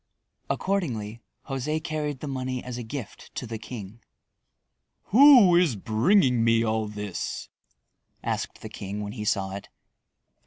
Accordingly, 0.49 1.21
José 1.47 1.83
carried 1.83 2.21
the 2.21 2.27
money 2.27 2.63
as 2.63 2.79
a 2.79 2.83
gift 2.83 3.35
to 3.35 3.45
the 3.45 3.59
king. 3.59 3.99
"Who 5.13 5.55
is 5.55 5.75
bringing 5.75 6.43
me 6.43 6.63
all 6.63 6.87
this?" 6.87 7.49
asked 8.23 8.61
the 8.61 8.69
king 8.69 9.01
when 9.03 9.11
he 9.13 9.25
saw 9.25 9.51
it. 9.51 9.69